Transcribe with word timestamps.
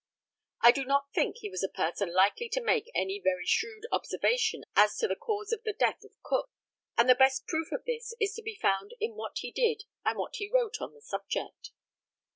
I 0.61 0.71
do 0.71 0.83
not 0.83 1.13
think 1.13 1.37
he 1.37 1.49
was 1.51 1.61
a 1.61 1.69
person 1.69 2.11
likely 2.11 2.49
to 2.53 2.59
make 2.63 2.89
any 2.95 3.19
very 3.23 3.45
shrewd 3.45 3.85
observation 3.91 4.63
as 4.75 4.97
to 4.97 5.07
the 5.07 5.15
cause 5.15 5.51
of 5.51 5.61
the 5.63 5.73
death 5.73 6.03
of 6.03 6.19
Cook; 6.23 6.49
and 6.97 7.07
the 7.07 7.13
best 7.13 7.45
proof 7.45 7.71
of 7.71 7.85
this 7.85 8.15
is 8.19 8.33
to 8.33 8.41
be 8.41 8.55
found 8.55 8.95
in 8.99 9.13
what 9.13 9.37
he 9.37 9.51
did 9.51 9.83
and 10.03 10.17
what 10.17 10.37
he 10.37 10.49
wrote 10.49 10.81
on 10.81 10.95
the 10.95 11.01
subject. 11.01 11.69